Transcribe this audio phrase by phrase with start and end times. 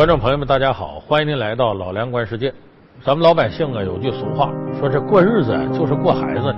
[0.00, 2.50] 观众朋友们，大家好，欢迎您来到老梁观世界。
[3.04, 6.56] 咱们老百姓啊，有句俗话说：“这过日子就是过孩子。”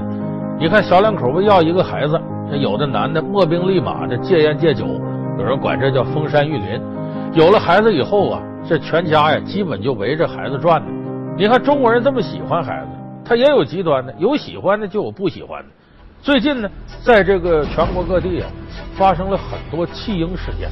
[0.60, 2.16] 你看小两口为要一个孩子，
[2.48, 4.86] 这有的男的磨兵立马的戒烟戒酒，
[5.40, 6.80] 有人管这叫封山育林。
[7.32, 10.86] 有了孩子以后啊，这全家呀基本就围着孩子转的。
[11.36, 12.90] 你看中国人这么喜欢孩子，
[13.24, 15.68] 他也有极端的，有喜欢的就有不喜欢的。
[16.20, 16.70] 最近呢，
[17.02, 18.48] 在这个全国各地啊，
[18.94, 20.70] 发生了很多弃婴事件。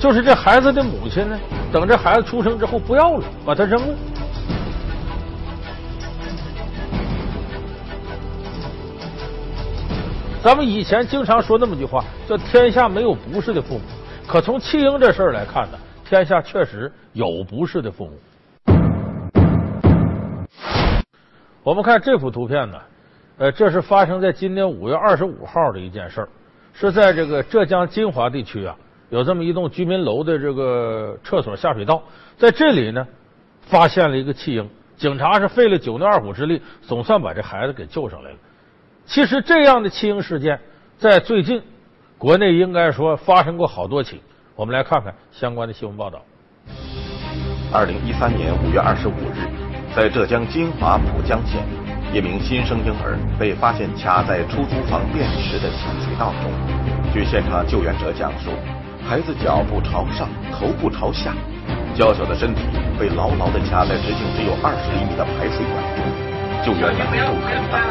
[0.00, 1.38] 就是这孩子的母亲呢，
[1.70, 3.94] 等这孩子出生之后不要了，把他扔了。
[10.42, 13.82] 咱们以前经常说那么句话，叫“天下没有不是的父母”。
[14.26, 18.12] 可从弃婴这事儿来看呢，天下确实有不是的父母。
[21.62, 22.78] 我们看这幅图片呢，
[23.36, 26.28] 呃，这是发生在今年五月二十五号的一件事儿，
[26.72, 28.74] 是在这个浙江金华地区啊。
[29.10, 32.02] 有这么一栋居民楼的这个厕所下水道，
[32.38, 33.06] 在这里呢，
[33.62, 34.68] 发现了一个弃婴。
[34.96, 38.36] 警察是费了九牛二虎之力，总算把这孩子给救上来了。
[39.06, 40.60] 其实这样的弃婴事件，
[40.98, 41.60] 在最近
[42.18, 44.20] 国内应该说发生过好多起。
[44.54, 46.22] 我们来看看相关的新闻报道。
[47.72, 49.48] 二零一三年五月二十五日，
[49.96, 51.64] 在浙江金华浦江县，
[52.12, 56.52] 一名新生婴儿被发现卡在出租房便池的下水道中。
[57.12, 58.50] 据现场救援者讲述。
[59.10, 61.34] 孩子脚部朝上，头部朝下，
[61.96, 62.62] 娇小的身体
[62.96, 66.06] 被牢牢的卡在直径只有二十厘米的排水管中，
[66.62, 67.82] 救援难度很大。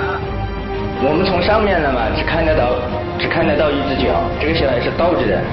[1.03, 2.72] 我们从上面了嘛，只看得到，
[3.20, 5.44] 只看得到一只脚，这个小孩是倒着的。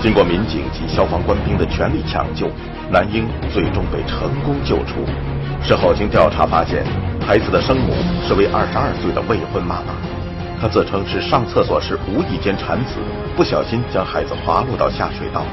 [0.00, 2.48] 经过民警及消防官兵的全力抢救，
[2.88, 5.04] 男婴最终被成功救出。
[5.60, 6.82] 事后经调查发现，
[7.20, 7.92] 孩子的生母
[8.26, 9.92] 是位二十二岁的未婚妈妈。
[10.60, 12.96] 他自称是上厕所时无意间产子，
[13.36, 15.44] 不小心将孩子滑落到下水道。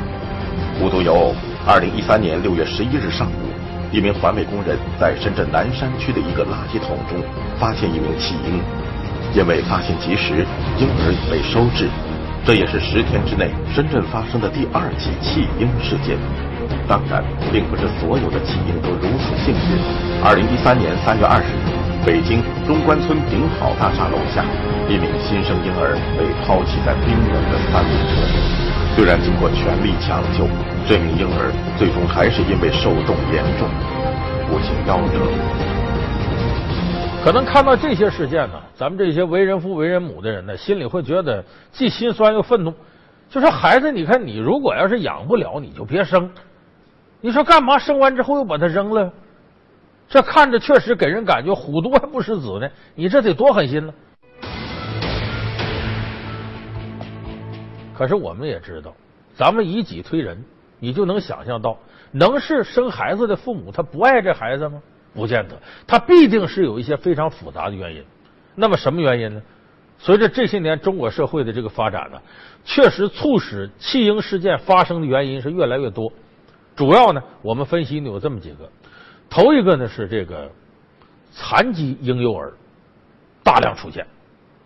[0.81, 1.35] 无独有偶，
[1.67, 3.53] 二零一三年六月十一日上午，
[3.91, 7.21] 一名环卫工人在深圳南山区的一个垃圾桶中
[7.59, 8.59] 发现一名弃婴，
[9.35, 10.45] 因为发现及时，
[10.79, 11.87] 婴儿已被收治。
[12.43, 16.17] 这也是十天之内深圳发生的第二起弃婴事件。
[16.87, 19.77] 当然，并不是所有的弃婴都如此幸运。
[20.23, 21.84] 二零一三年三月二十日。
[22.05, 24.45] 北京中关村顶好大厦楼下，
[24.87, 28.37] 一名新生婴儿被抛弃在冰冷的三轮车里。
[28.95, 30.45] 虽然经过全力抢救，
[30.87, 31.49] 这名婴儿
[31.79, 33.67] 最终还是因为受重严重，
[34.45, 35.17] 不幸夭折。
[37.23, 42.71] 可能看到这些事件呢，咱们这些为人父为人母的人呢，心里会觉得既心酸又愤怒。
[43.31, 46.29] 就说孩子，你看你如果要是养不了，你就别生。
[47.19, 49.11] 你说干嘛生完之后又把他扔了？
[50.07, 53.93] 这看着确实给人感觉虎毒还不食子呢，你这得多狠心呢！
[57.97, 58.93] 可是我们也知道，
[59.35, 60.43] 咱们以己推人，
[60.79, 61.77] 你就能想象到，
[62.11, 64.81] 能是生孩子的父母他不爱这孩子吗？
[65.13, 65.57] 不见得，
[65.87, 68.03] 他必定是有一些非常复杂的原因。
[68.53, 69.41] 那么什么原因呢？
[69.97, 72.21] 随着这些年中国社会的这个发展呢，
[72.65, 76.11] 确实促使弃婴事件发生的原因是越来越多。
[76.75, 78.69] 主要呢，我们分析呢有这么几个。
[79.29, 80.49] 头一个呢是这个
[81.33, 82.53] 残疾婴幼儿
[83.43, 84.05] 大量出现，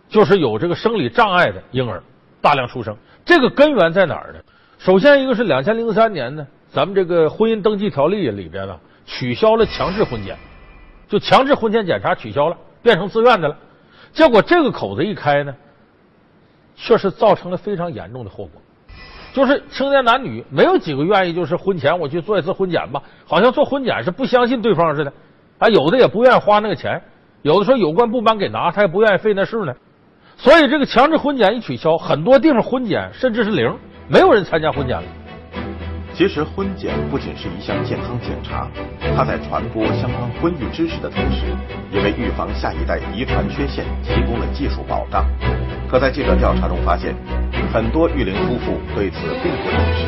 [0.07, 2.01] 就是有这个生理障碍的婴儿
[2.41, 2.95] 大量出生。
[3.25, 4.39] 这个根源在哪儿呢？
[4.77, 10.37] 首先一个是两千零三年呢，咱们这个婚姻登记条例里边呢取消了强制婚检，
[11.07, 13.57] 就强制婚前检查取消了，变成自愿的了。
[14.13, 15.55] 结果这个口子一开呢，
[16.75, 18.61] 确实造成了非常严重的后果。
[19.33, 25.13] 就是青年男女没有几个愿意，就是婚前我去做一次婚检吧，好像做婚检是不相信对方似的，
[25.59, 27.01] 啊，有的也不愿意花那个钱，
[27.41, 29.73] 有的说有关部门给拿，他也不愿意费那事呢。
[30.37, 33.77] 所以这个强制婚检一取消，很多地方婚检甚至是零，
[34.07, 35.03] 没有人参加婚检了。
[36.13, 38.67] 其实婚检不仅是一项健康检查，
[39.15, 41.45] 它在传播相关婚育知识的同时，
[41.91, 45.25] 也为预防下一代遗传缺陷提供了技术保障。
[45.89, 47.15] 可在记者调查中发现，
[47.71, 50.05] 很多育龄夫妇对此并不重视。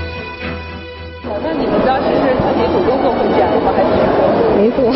[1.44, 3.72] 那你们当时是自己主动做婚检吗？
[3.74, 3.90] 还是
[4.58, 4.90] 没做？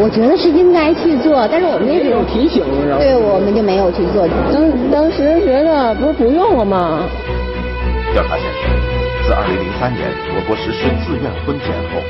[0.00, 2.62] 我觉得是应该去做，但是我们那时候提醒，
[2.96, 4.28] 对，我们就没有去做。
[4.52, 7.02] 当当时觉得不是不用了吗？
[8.14, 8.68] 调查显示，
[9.26, 12.00] 自2003年我国实施自愿婚检后，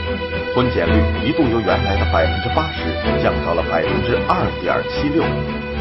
[0.55, 0.95] 婚检率
[1.25, 2.87] 一度由原来的百分之八十
[3.23, 5.25] 降到了百分之二点七六。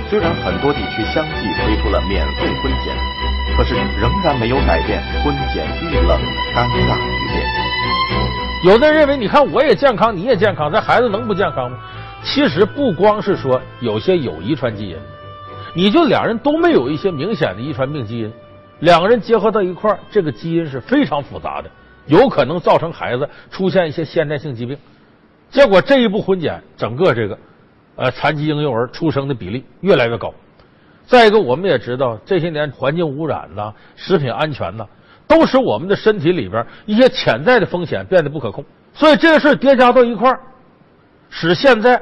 [0.09, 2.95] 虽然很多地区相继推出了免费婚检，
[3.57, 7.43] 可是仍然没有改变婚检遇冷的尴尬局面。
[8.63, 11.77] 有的人认为，你看我也健康，你也健康，这孩子能不健康吗？
[12.23, 14.95] 其实不光是说有些有遗传基因，
[15.73, 18.31] 你就两人都没有一些明显的遗传病基因，
[18.81, 21.69] 两个人结合到一块儿，这个基因是非常复杂的。
[22.05, 24.77] 有可能造成孩子出现一些先天性疾病。
[25.49, 27.37] 结果这一步婚检，整个这个
[27.95, 30.31] 呃残疾婴幼儿出生的比例越来越高。
[31.07, 34.85] 再一个，我们也知道这些年环境污染呐、食品安全呐，
[35.25, 38.63] 都使我们的身体里边一些潜在的风险变得不可控。
[38.93, 40.39] 所以这个事儿叠加到一块儿，
[41.29, 42.01] 使现在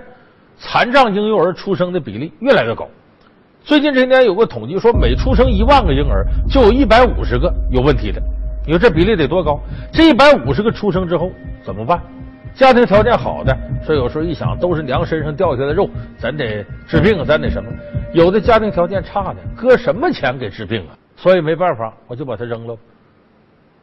[0.57, 2.87] 残障婴幼儿出生的比例越来越高。
[3.63, 8.19] 最近这些年有个统计说，每出生一万个婴儿，就有一百五十个有问题的。
[8.65, 9.59] 你说这比例得多高？
[9.93, 11.31] 这一百五十个出生之后
[11.63, 12.01] 怎么办？
[12.55, 13.55] 家庭条件好的，
[13.85, 17.69] 说有时候一想都是娘身上掉下来的肉，咱得治病，咱得什么？
[18.15, 20.95] 有的家庭条件差的，搁什么钱给治病啊？
[21.17, 22.77] 所以没办法，我就把它扔了。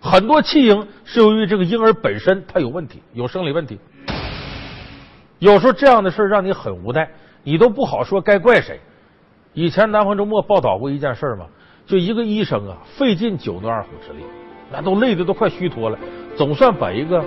[0.00, 3.78] 很多弃婴是由于这个婴儿本身他有问题，有生理问题。
[5.38, 7.06] 有时候这样的事让你很无奈，
[7.44, 8.80] 你都不好说该怪谁。
[9.52, 11.44] 以前南方周末报道过一件事嘛，
[11.84, 14.24] 就一个医生啊，费尽九牛二虎之力，
[14.72, 15.98] 那都累得都快虚脱了，
[16.38, 17.22] 总算把一个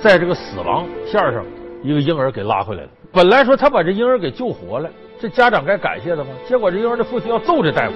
[0.00, 1.44] 在这个死亡线上
[1.82, 2.88] 一个婴儿给拉回来了。
[3.12, 4.88] 本来说他把这婴儿给救活了，
[5.18, 6.28] 这家长该感谢他吗？
[6.46, 7.94] 结果这婴儿的父亲要揍这大夫。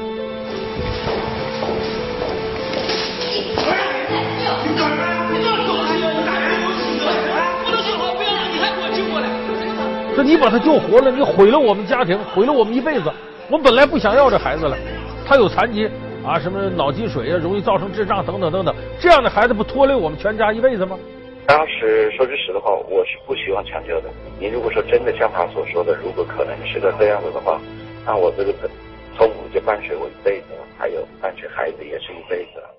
[10.14, 13.12] 说你把他救活了，你毁了我们家庭，毁了我们一辈子。
[13.50, 14.76] 我本来不想要这孩子了，
[15.26, 15.90] 他有残疾
[16.24, 20.98] 啊，什么脑积水啊，容易造成智障等等等等，这样的孩子不拖累我们全家一辈子吗？
[21.46, 24.10] 当时说句实的话，我是不希望抢救的。
[24.38, 27.60] 你如果说真的像他所说的，如果可能是个这样子的话，
[28.06, 28.52] 那我这个
[29.16, 32.70] 痛苦就伴随我一辈子了，还有伴随孩子也是一辈子了。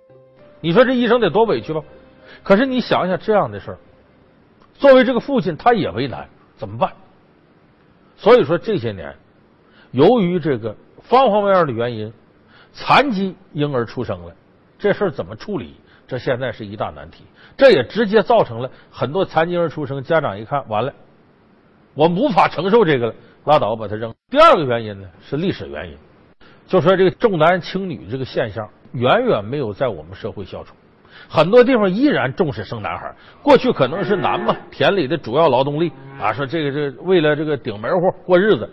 [0.62, 1.82] 你说这医生得多委屈吧？
[2.44, 3.78] 可是你想想这样的事儿，
[4.74, 6.94] 作为这个父亲，他也为难，怎么办？
[8.16, 9.14] 所以说这些年，
[9.92, 12.14] 由于这个方方面面的原因，
[12.72, 14.34] 残疾婴儿出生了，
[14.80, 15.76] 这事儿怎么处理？
[16.12, 17.24] 这现在是一大难题。
[17.56, 20.92] 这也直接造成了很多残疾人出生，家长一看完了，
[21.94, 23.16] 我无法承受这个了，
[23.46, 24.14] 拉倒，把它扔。
[24.30, 25.98] 第二个原因呢是历史原因，
[26.68, 30.76] 就说这个重男轻女这个现象远远没有在我们社会消除，
[31.30, 33.16] 很多地方依然重视生男孩。
[33.42, 38.70] 过去可能是男嘛，田里的主要劳动力啊，说这个这为了这个顶门户过日子。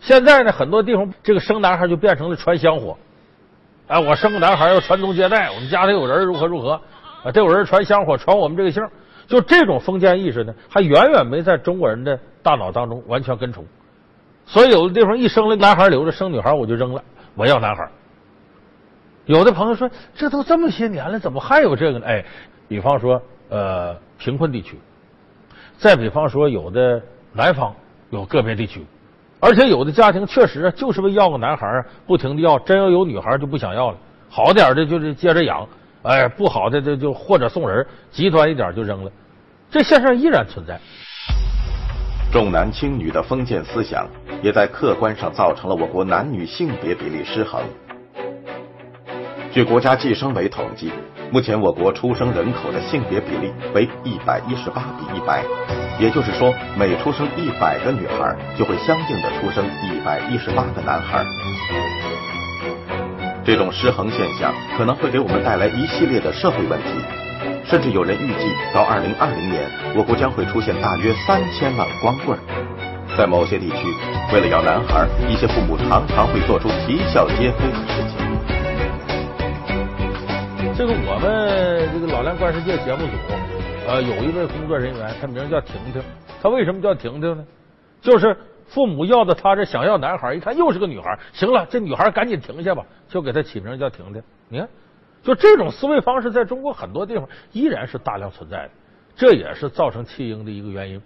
[0.00, 2.98] 现在呢，很多地方这个生男孩就变成了传香火，
[3.92, 6.80] 哎，我生个男孩要传宗接代，我们家里有人如何如何。
[7.22, 8.82] 啊，这有人传香火，传我们这个姓，
[9.26, 13.66] 就这种封建意识呢，还远远没在中国人的大脑当中完全根除。
[14.46, 17.04] 所以有的地方一生了男孩留着，生女孩我就扔了，
[17.34, 17.86] 我要男孩。
[19.26, 22.06] 有的朋友说，这都这么些年了，怎么还有这个呢？
[22.06, 22.24] 哎，
[22.68, 24.80] 比方说呃贫困地区，
[25.76, 26.98] 再比方说有的
[27.30, 27.74] 南方
[28.08, 28.86] 有个别地区，
[29.44, 33.96] 而且有的家庭确实就是为要个男孩不停的要，真要有女孩就不想要了，
[34.30, 35.66] 好点的就是接着养。
[36.02, 39.10] 哎，不好的就就或者送人，极端一点就扔了，
[39.68, 40.80] 这现象依然存在。
[42.32, 44.06] 重男轻女的封建思想，
[44.42, 47.60] 也在客观上造成了我国男女性别比例失衡。
[49.50, 50.92] 据国家计生委统计，
[51.32, 55.42] 目前我国出生人口的性别比例为一百一十八比一百，
[55.98, 61.24] 也就是说，每出生一百个女孩，就会相应的出生一百一十八个男孩。
[63.42, 66.90] 这种失衡现象可能会给我们带来一系列的社会问题，
[67.64, 69.64] 甚至有人预计到二零二零年，
[69.96, 72.38] 我国将会出现大约三千万光棍。
[73.16, 73.76] 在某些地区，
[74.34, 78.31] 为了要男孩，一些父母常常会做出啼笑皆非的事情。
[80.74, 83.12] 这个我们这个老梁观世界节目组，
[83.86, 86.02] 呃，有一位工作人员，他名叫婷婷。
[86.40, 87.44] 他为什么叫婷婷呢？
[88.00, 88.34] 就是
[88.66, 92.82] 父母要到他这想要男孩，一看又是个女孩，行了，这女孩赶紧停下吧。
[93.06, 94.68] 就给他起名叫婷婷，你看，
[95.22, 98.70] 就这种思维方式，在中国很多地方依然是大量存在的，
[99.14, 101.02] 这也是造成弃婴的一个原因。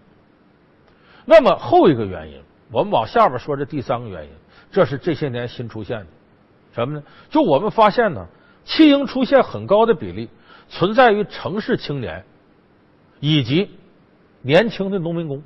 [1.25, 4.31] 那么后一个原因，我们往下边说，这第三个原因，
[4.71, 6.07] 这是这些年新出现的，
[6.73, 7.03] 什么呢？
[7.29, 8.25] 就我们发现呢，
[8.67, 10.29] 弃婴出现很高的比例，
[10.69, 12.25] 存在于城市青年
[13.21, 13.71] 以及
[14.43, 15.43] 年轻的农民工，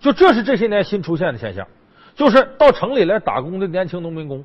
[0.00, 1.66] 就这是这些年新出现的现象，
[2.14, 4.44] 就是到城里来打工的年轻农民工。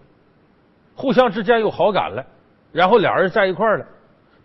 [0.96, 2.26] 互相之间有好感了，
[2.72, 3.86] 然后俩人在一块儿了，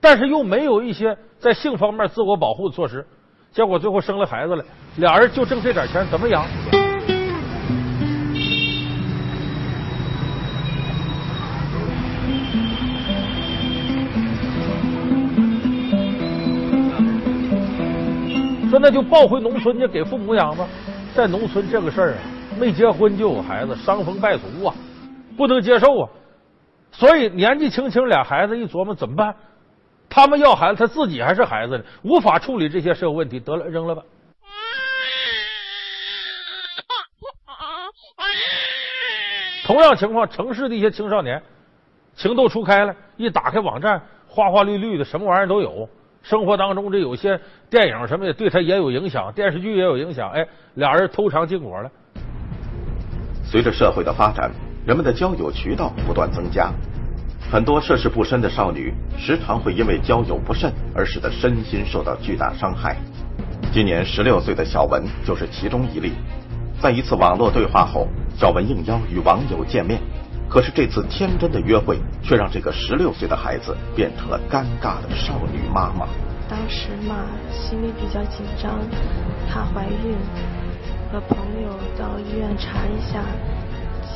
[0.01, 3.07] 但是又没有一些在性方面自我保护的措施，
[3.51, 4.65] 结果最后生了孩子了，
[4.97, 6.78] 俩人就挣这点钱，怎么养？
[18.81, 20.67] 那就抱回农村去给父母养吧，
[21.15, 22.19] 在农村这个事儿啊，
[22.59, 24.75] 没结婚就有孩子，伤风败俗啊，
[25.37, 26.09] 不能接受啊。
[26.91, 29.35] 所以年纪轻轻俩孩子一琢磨怎么办？
[30.09, 34.03] 他们要孩子，他自己还是孩子呢，无法处理这些社会问题，得了，扔了吧。
[39.67, 41.43] 同样情况，城市的一些青少年
[42.17, 45.87] 情窦初开了，一打开网站，花花绿绿的，什么玩意儿都有。
[46.23, 50.31] 生活当中这有些电影什么的，对他也有影响，电视剧也有影响。
[50.31, 51.91] 哎，俩人偷尝禁果了。
[53.45, 54.51] 随着社会的发展，
[54.87, 56.71] 人们的交友渠道不断增加，
[57.51, 62.97] 很多涉世不深的少女时常会因为交友不慎而使得身心受到巨大伤害。
[63.73, 66.13] 今年十六岁的小文就是其中一例。
[66.81, 68.07] 在一次网络对话后，
[68.37, 70.01] 小文应邀与网友见面，
[70.49, 76.09] 可是这次天真的约会却让这个十六岁的孩子变成了尴尬的少女妈妈。
[76.49, 78.79] 当时嘛，心里比较紧张，
[79.49, 80.17] 怕怀孕，
[81.13, 83.23] 和朋友到医院查一下，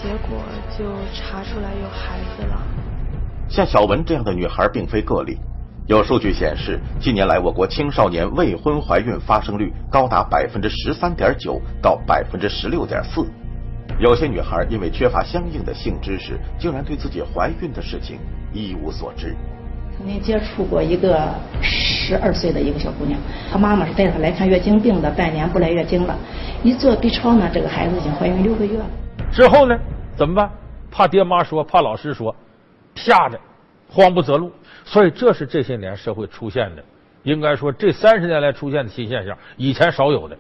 [0.01, 0.39] 结果
[0.79, 2.59] 就查出来有孩子了。
[3.51, 5.39] 像小文这样的女孩并非个例。
[5.87, 13.27] 有数据显示，近年来我国青少年未婚怀孕发生率高达百分之十三点九到百分之十六点四。
[13.99, 18.18] 有些女孩因为缺乏相应的性知识，竟然对自己怀孕的事情
[18.52, 19.34] 一无所知。
[19.96, 21.28] 曾经接触过一个
[21.61, 23.20] 十二岁的一个小姑娘，
[23.50, 26.16] 她妈妈是带她来看月经病的，半年不来月经了，
[26.64, 28.87] 一做 B 超呢，这个孩子已经怀孕六个月了。
[29.30, 29.78] 之后呢，
[30.16, 30.50] 怎么办？
[30.90, 32.34] 怕爹妈说，怕老师说，
[32.94, 33.38] 吓得
[33.88, 34.50] 慌不择路。
[34.84, 36.82] 所以，这是这些年社会出现的，
[37.22, 40.37] 应该说这三十年来出现的新现象，以前少有的。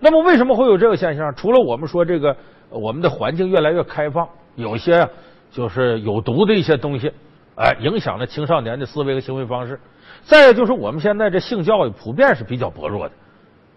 [0.00, 1.34] 那么，为什么会有这个现象？
[1.34, 2.36] 除了我们说这个，
[2.70, 5.08] 我们的环境越来越开放，有些
[5.50, 7.12] 就是有毒的一些东西，
[7.56, 9.78] 哎，影响了青少年的思维和行为方式。
[10.24, 13.14] 再就是我们现在这性教育普遍是比较薄弱的，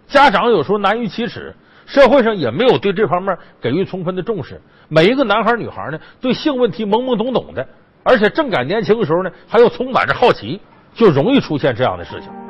[0.07, 4.61] 家长有时候难于启齿，社会上也没有对这方面给予充分的重视。
[4.89, 7.65] 每一个男孩女孩呢，对性问题懵懵懂懂的。
[8.05, 10.59] 而且正赶年轻的时候呢，还又充满着好奇，
[10.93, 12.42] 就容易出现这样的事情。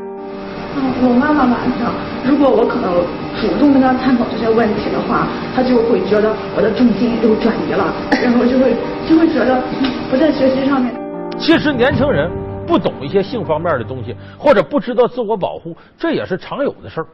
[0.75, 1.94] 我妈妈晚上，
[2.25, 3.06] 如果我可能
[3.39, 8.75] 主动跟她探讨这些问题的话，她就会觉得我的重心又转移了， 然后就会
[9.08, 9.62] 就会觉得
[10.10, 10.94] 不在学习上面。
[11.38, 12.32] 其实年轻人
[12.65, 17.08] 不懂一些性方面的东西，或者不知道自我保护，这也是常有的事儿。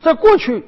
[0.00, 0.64] 在过去，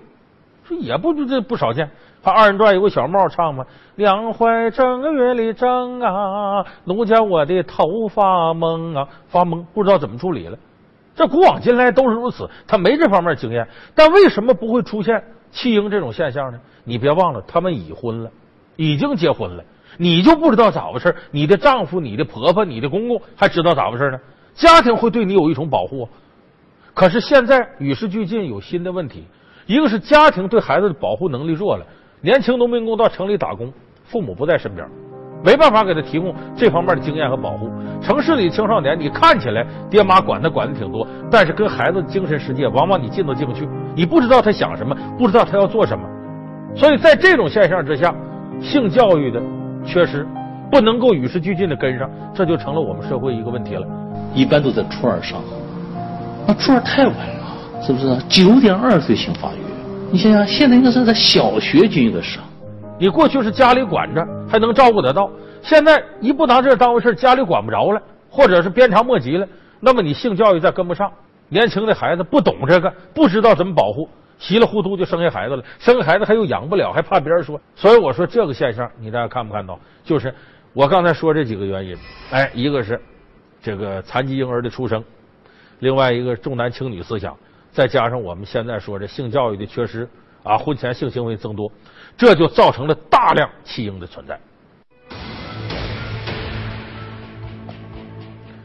[0.68, 1.88] 这也不这不少见。
[2.22, 3.64] 他二人转有个小帽唱嘛，
[3.96, 10.58] 两怀正月里正啊，奴家我的头发蒙啊，发懵，不知道怎么处理了。
[11.16, 16.60] 这古往今来都是如此，他没这方面经验，但为什么不会出现弃婴这种现象呢？
[16.84, 18.30] 你别忘了，他们已婚了，
[18.76, 19.64] 已经结婚了，
[19.96, 21.16] 你就不知道咋回事？
[21.30, 24.20] 你的丈夫、你的婆婆、你的公公还知道咋回事呢？
[24.54, 26.06] 家庭会对你有一种保护，
[26.92, 29.24] 可是现在与时俱进，有新的问题，
[29.66, 31.86] 一个是家庭对孩子的保护能力弱了。
[32.20, 33.72] 年轻农民工到城里打工，
[34.04, 34.86] 父母不在身边，
[35.46, 37.70] 没办法给他提供这方面的经验和保护。
[38.02, 46.04] 城市里青少年，你看起来爹妈管他管的挺多，但是跟孩子精神世界，往往你进都进不去，你不知道他想什么，不知道他要做什么。
[46.74, 48.12] 所以在这种现象之下，
[48.60, 49.40] 性教育的
[49.84, 50.26] 缺失，
[50.68, 53.86] 不能够与时俱进的跟上，这就成了我们社会一个问题了。
[54.34, 55.38] 一般都在初二上，
[56.44, 58.16] 那初二太晚了，是不是？
[58.28, 59.58] 九点二岁性发育。
[60.10, 62.42] 你想想，现在应该是在小学就应该上。
[62.98, 64.26] 你过去是家里管着，
[64.56, 65.28] 还能照顾得到；
[65.60, 69.46] 现在一不拿这当回事，家里管不着了，或者是鞭长莫及了，
[69.80, 71.12] 那么你性教育再跟不上，
[71.50, 74.08] 年轻的孩子不懂这个，不知道怎么保护，
[74.38, 77.60] 稀里糊涂就生下孩子了，生孩子还又养不了，还怕别人说。
[77.74, 79.78] 所以我说这个现象，你大家看不看到？
[80.02, 80.34] 就是
[80.72, 81.94] 我刚才说这几个原因，
[82.30, 82.98] 哎，一个是
[83.60, 85.04] 这个残疾婴儿的出生，
[85.80, 87.36] 另外一个重男轻女思想。
[87.72, 90.08] 再加上我们现在说这性教育的缺失
[90.42, 91.70] 啊，婚前性行为增多，
[92.16, 94.38] 这就造成了大量弃婴的存在。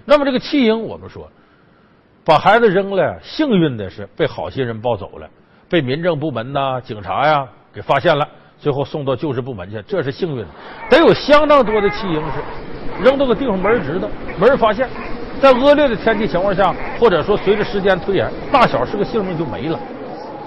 [0.05, 1.29] 那么这个弃婴，我们说
[2.24, 5.29] 把孩子扔了，幸运的是被好心人抱走了，
[5.70, 8.27] 被民政部门呐、警察呀给发现了，
[8.58, 10.48] 最后送到救治部门去，这是幸运的。
[10.89, 14.08] 得有相当多的弃婴是扔到个地方没人知道，
[14.39, 14.89] 没人发现。
[15.41, 19.79] 在恶劣的天气情况下，或者说随着时间推延，大小是个性命就没了。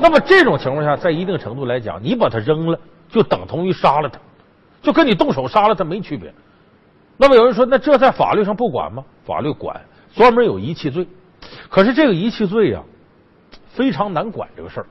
[0.01, 4.19] 那么这种情况下，在一定程度来讲，你把它扔了，就等同于杀了他，
[4.83, 6.33] 就跟你动手杀了他没区别。
[7.17, 9.05] 那么有人说，那这在法律上不管吗？
[9.25, 9.81] 法律管，
[10.15, 11.07] 专门有遗弃罪。
[11.69, 12.83] 可是这个遗弃罪呀，
[13.69, 14.87] 非常难管这个事儿。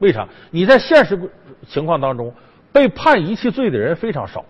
[0.00, 0.26] 为啥？
[0.50, 1.30] 你在现实
[1.68, 2.32] 情况当中，
[2.72, 4.44] 被判遗弃罪的人非常少。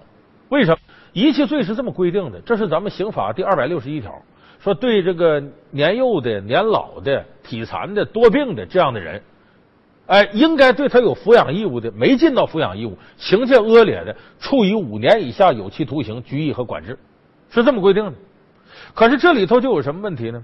[0.48, 0.78] 为什么？
[1.12, 4.14] 遗弃罪是这么规定的，这是咱们刑法第二百六十一条。
[4.60, 9.20] 说对这个年幼的、年老的、体残的、多病的这样的人，
[10.10, 16.98] 哎，应该对他有抚养义务的，没尽到抚养义务，情节恶劣的，处以五年以下有期徒刑、拘役和管制，
[17.48, 18.12] 是这么规定的。
[18.92, 20.42] 可是这里头就有什么问题呢？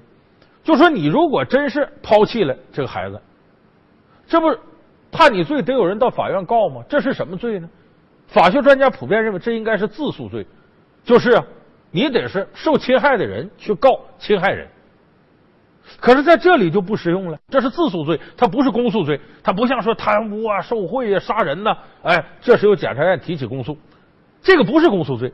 [0.62, 3.20] 就说你如果真是抛弃了这个孩子，
[4.28, 4.56] 这不
[5.10, 6.84] 判你罪，得有人到法院告吗？
[6.88, 7.68] 这是什么罪呢？
[8.28, 10.46] 法学专家普遍认为，这应该是自诉罪，
[11.02, 11.42] 就是，
[11.90, 14.68] 你得是受侵害的人去告侵害人。
[16.00, 23.76] 可是在这里就不适用了，这是自诉罪，它不是公诉罪，它不像说贪污啊、受贿啊、杀人呐，哎，这是由检察院提起公诉，
[24.42, 25.32] 这个不是公诉罪。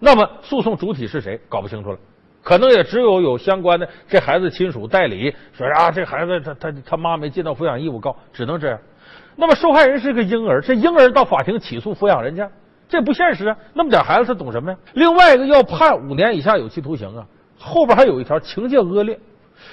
[0.00, 1.40] 那么诉讼主体是谁？
[1.48, 1.98] 搞不清楚了，
[2.42, 8.78] 可能也只有有相关的这孩子亲属代理说啊，这孩子他他他妈没尽到抚养义务，告只能这样。
[9.36, 12.48] 那么受害人是个婴儿，这婴儿到法庭起诉抚养人家，
[12.88, 13.56] 这不现实啊！
[13.72, 14.78] 那么点孩子他懂什么呀？
[14.92, 17.26] 另外一个要判五年以下有期徒刑啊，
[17.58, 19.18] 后边还有一条情节恶劣，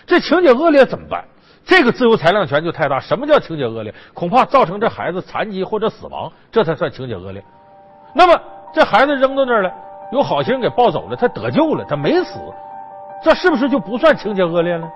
[0.05, 1.23] 这情节恶劣怎么办？
[1.63, 2.99] 这个自由裁量权就太大。
[2.99, 3.93] 什么叫情节恶劣？
[4.13, 7.43] 恐怕造成这孩子残疾或者死亡，这才算情节恶劣。
[8.13, 8.39] 那么
[8.73, 9.71] 这孩子扔到那儿了，
[10.11, 12.39] 有好心人给抱走了，他得救了，他没死，
[13.23, 14.87] 这是不是就不算情节恶劣了？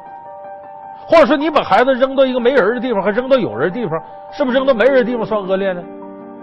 [1.07, 5.83] 或者说，你把孩子扔到一个没人的地方，和扔到有人的地方，是不是扔到没人的地方算恶劣呢？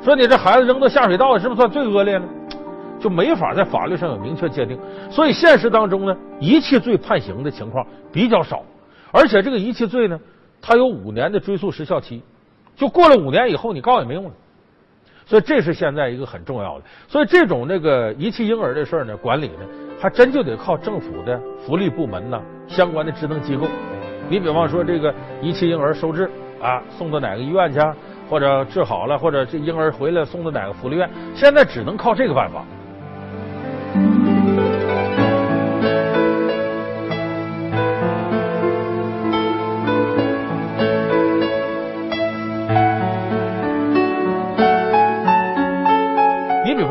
[0.04, 2.24] 说你这孩子扔到下水道，是不是算最恶劣呢？
[3.02, 4.78] 就没法在法律上有明确界定。
[5.10, 8.62] 所以现实当中呢，遗弃罪判刑的情况比较少，
[9.10, 10.18] 而且这个遗弃罪呢，
[10.62, 12.22] 它有五年的追诉时效期，
[12.76, 14.30] 就过了五年以后，你告也没用了。
[15.24, 16.84] 所以这是现在一个很重要的。
[17.08, 19.66] 所以这种那个遗弃婴儿的事儿呢，管理呢，
[20.00, 23.66] 还真就得靠政府的福利部门呐，相关的职能机构。
[24.28, 26.30] 你比方说，这个遗弃婴儿收治
[26.60, 27.80] 啊，送到哪个医院去，
[28.28, 32.64] 或者治好了，或者这婴儿回来送到哪个福利院，现在只能靠这个办法。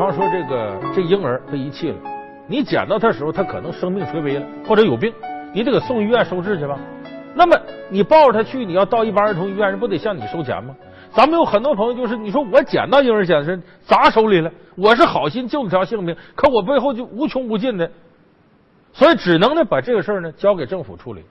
[0.02, 1.96] 比方说，这个这婴儿被遗弃了，
[2.48, 5.12] 你捡到他的时候，他可能生命垂危了，或者有病，
[5.52, 6.76] 你得给送医院收治去吧。
[7.36, 7.56] 那么
[7.88, 10.74] 你抱着他去，你要到一般儿童医院，人不得向你收钱吗？
[11.12, 17.88] 咱们有很多朋友就是，你说我捡到婴儿险是砸手里了，我是好心救了条性命，可我背后就无穷无尽的，
[18.92, 21.22] 所以只能呢把这个事儿呢交给政府处理。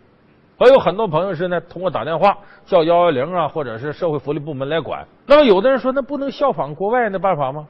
[0.57, 5.05] 还有很多朋友是呢通过打电话叫幺幺零啊，或者是社会福利部门来管。
[5.25, 7.67] 那么有的人说，那不能效仿国外的办法吗？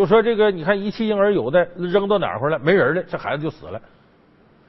[0.00, 3.78] 就说这个，你看遗弃婴儿有的扔到哪儿了，没人了，这孩子就死了。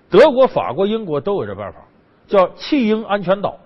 [0.09, 1.79] 德国、法国、英国都有这办法。
[2.27, 3.57] 叫弃婴安全岛，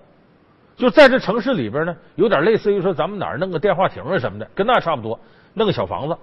[0.76, 5.18] 就在这城市里边呢，有点类似于说咱们哪儿弄个电话亭啊什么的，跟那差不多，
[5.54, 6.16] 弄个小房子，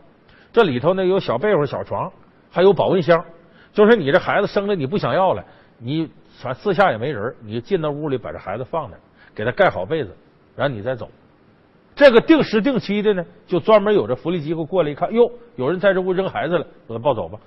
[0.53, 2.09] 这里头呢有小被窝、小床，
[2.49, 3.21] 还有保温箱。
[3.73, 5.43] 就是你这孩子生了你不想要了，
[5.77, 6.09] 你
[6.41, 8.95] 反四下也没人，你进到屋里把这孩子放那，
[9.35, 10.15] 给他盖好被子，
[10.55, 11.09] 然后你再走。
[11.95, 17.37] 这个定时定期的呢，就专门有这福利机构过来一看，哟，有人在这屋扔孩子了，把他抱走吧。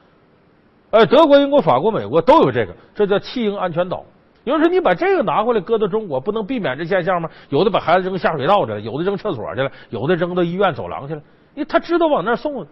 [0.90, 4.04] 呃，德国、英国、法国、美国都有这个，这叫弃婴安全岛。
[4.44, 7.28] 有人说你把这个拿过来搁到中国，不能避免这现象吗？
[7.48, 11.20] 有的把孩子扔下水道去了，有的扔厕所去了，有的扔到医院走廊去了。
[11.54, 12.64] 因为他知道往那儿送，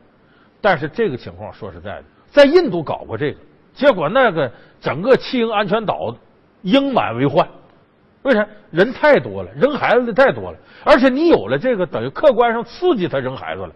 [0.60, 3.38] 但是这个情况说实在的，在印度搞过这个，
[3.74, 4.48] 结果那个
[4.80, 6.14] 整个弃婴安全岛
[6.62, 7.48] 婴满为患。
[8.24, 8.46] 为啥？
[8.70, 13.70] 人太多了，扔孩子的太多了，而且你有了这个，等于客观上刺激他扔孩子了。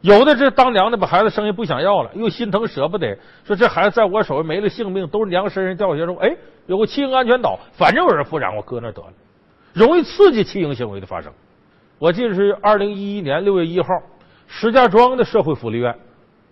[0.00, 6.14] 有的这当娘的把孩子生下不想要了，又心疼舍不得，说这孩子在我手上没了性命，都是娘身上掉下来。
[6.26, 6.36] 哎，
[6.66, 9.12] 有个弃婴安全岛，反正有人抚养，我搁那得了，
[9.74, 11.30] 容易刺激弃婴行为的发生。
[11.98, 13.86] 我记得是二零一一年六月一号，
[14.48, 15.94] 石家庄的社会福利院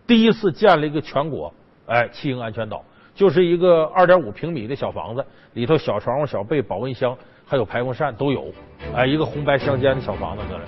[0.07, 1.53] 第一次建了一个全国
[1.87, 2.85] 哎弃婴安全岛，
[3.21, 7.15] 就是一个二点五平米的小房子，里头小床、小被、保温箱
[7.47, 8.47] 还有排风扇都有，
[8.95, 10.65] 哎，一个红白相间的小房子搁那。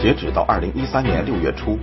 [0.00, 1.76] 截止到二零一三年六月初，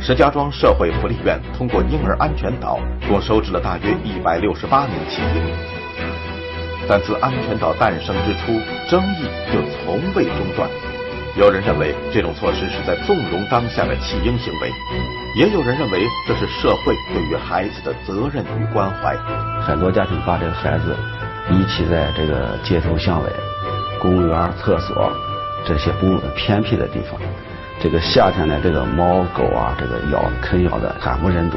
[0.00, 5.54] 石家庄社会福利院通过婴儿安全岛，共收治了大约一百六十八名弃婴。
[6.88, 8.58] 但自安全岛诞生之初，
[8.90, 10.68] 争议就从未中断。
[11.36, 14.70] 有人认为这种措施是在纵容当下的弃婴行为，
[15.36, 19.16] 也有人认为这是社会对于孩子的责任与关怀。
[19.62, 20.96] 很多家庭把这个孩子
[21.50, 23.30] 遗弃在这个街头巷尾、
[24.00, 25.12] 公园、厕所
[25.64, 27.20] 这些不偏僻的地方。
[27.80, 31.56] 这个夏天呢，这个猫狗啊，这个咬啃咬的惨不忍睹，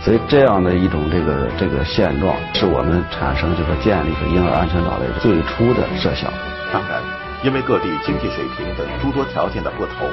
[0.00, 6.32] 所以这样的一种这个这个现状，是我们产生这个建立这婴儿安全岛的最初的设想。
[6.72, 7.00] 当然，
[7.44, 10.08] 因为各地经济水平等诸多条件的不同，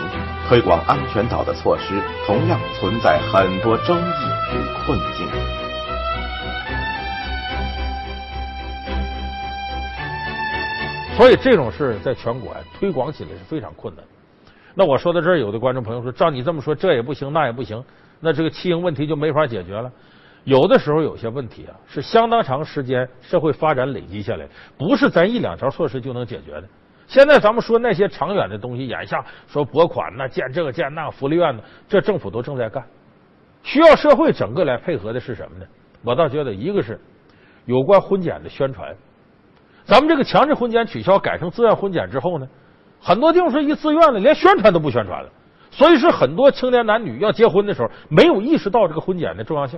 [0.50, 4.02] 推广安全岛的措施同样存在很多争议
[4.54, 5.26] 与困境。
[11.16, 14.04] 所以这种事在全国推广起来是非常困难。
[14.76, 17.82] 那我说到这儿，有的观众朋友说：“照你这么说，这也不行，那也不行，
[18.20, 19.90] 那这个弃婴问题就没法解决了。”
[20.44, 24.46] 有的时候有些问题啊，是相当长时间社会发展累积下来，
[24.78, 26.68] 不是咱一两条措施就能解决的。
[27.12, 32.82] 现在咱们说那些长远的东西，眼下说拨款呐、建这个建那个福利院呢，这政府都正在干。
[33.64, 35.66] 需要社会整个来配合的是什么呢？
[36.06, 36.98] 我倒觉得一个是
[37.66, 38.96] 有关婚检的宣传。
[39.84, 42.48] 咱们这个强制婚检取消，改成自愿婚检之后呢，
[43.02, 45.30] 很多地方说一自愿了，连宣传都不宣传了。
[45.70, 49.78] 所以是很多青年男女要结婚的时候，没有意识到这个婚检的重要性。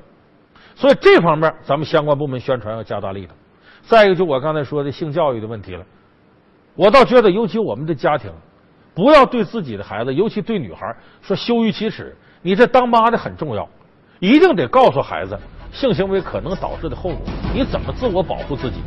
[0.75, 3.33] 所以这方面，咱们相关部门宣传要加大力度。
[3.81, 5.83] 再一个，就我刚才说的性教育的问题了，
[6.75, 8.31] 我倒觉得，尤其我们的家庭，
[8.95, 12.15] 不要对自己的孩子，尤其对女孩说羞于启齿。
[12.41, 13.67] 你这当妈的很重要，
[14.19, 15.37] 一定得告诉孩子
[15.71, 17.19] 性行为可能导致的后果，
[17.53, 18.77] 你怎么自我保护自己。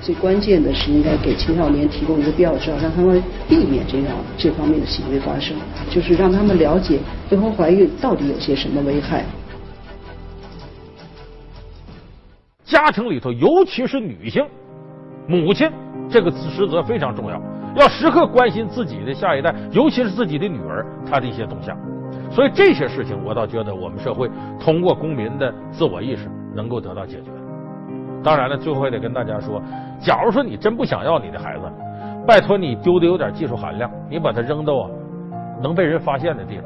[0.00, 5.56] 最关键的是应该给青少年提供一个标志，让他们避免这样这方面的行为发生，
[5.90, 6.98] 就是让他们了解
[7.30, 9.24] 未婚怀孕到底有些什么危害。
[12.64, 14.44] 家庭里头，尤其是女性，
[15.28, 15.70] 母亲
[16.08, 17.40] 这个职责非常重要，
[17.74, 21.76] 要时刻关心自己的下一代，尤其是自己的女儿她的一些动向。
[22.30, 27.30] 所以这些事情，我倒觉得我们社会通过公民的自我意识能够得到解决。
[28.22, 29.60] 当然了，最后也得跟大家说，
[30.00, 31.62] 假如说你真不想要你的孩子，
[32.26, 34.90] 拜托你丢的有点技术含量，你把它扔到啊
[35.62, 36.64] 能被人发现的地方，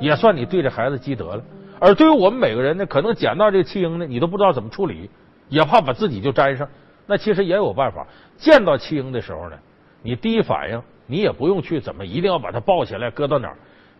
[0.00, 1.42] 也算你对这孩子积德了。
[1.80, 5.08] 而对于我们每个人呢，可能捡到这个弃婴呢，你都不知道怎么处理。
[5.48, 6.68] 也怕把自己就粘上，
[7.08, 8.06] 那其实也有办法。
[8.36, 9.58] 见到弃婴的时候呢，
[10.02, 13.56] 你第一反应你也不用去怎么一定要把他抱起来搁到哪儿，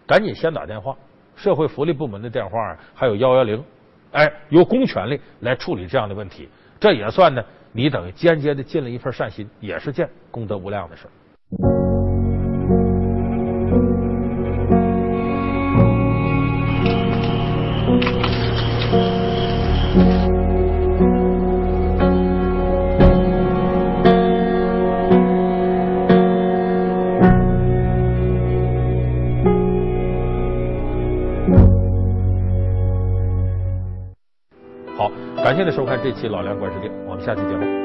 [0.06, 0.94] 赶紧先打电话，
[1.34, 3.64] 社会福利部门的电话还有幺幺零，
[4.12, 7.42] 哎，由公权力来处理这样的问题，这也算呢，
[7.72, 11.87] 你等于间接的尽了一份善心，也是件功德无量的事儿。
[36.18, 37.77] 期《老梁观世界》，我们下期节目。